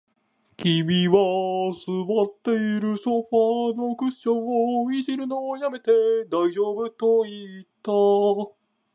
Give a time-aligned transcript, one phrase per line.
[0.57, 4.47] 君は座っているソファーのクッション
[4.83, 5.91] を弄るのを止めて、
[6.27, 7.91] 大丈夫と言った